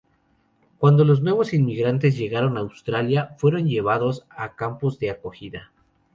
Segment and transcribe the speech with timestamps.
[0.79, 5.71] Cuando los nuevos inmigrantes llegaron a Australia, fueron llevados a campos de acogida.